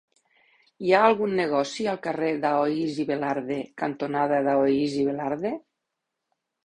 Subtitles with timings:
[0.85, 5.53] Hi ha algun negoci al carrer Daoíz i Velarde cantonada Daoíz i Velarde?